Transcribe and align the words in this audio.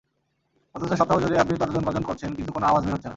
অথচ, 0.75 0.91
সপ্তাহজুড়ে 0.93 1.35
আপনি 1.39 1.53
তর্জনগর্জন 1.57 2.03
করছেন, 2.03 2.29
কিন্তু 2.35 2.51
কোনো 2.53 2.65
আওয়াজ 2.65 2.83
বের 2.83 2.93
হচ্ছে 2.93 3.05
না। 3.05 3.09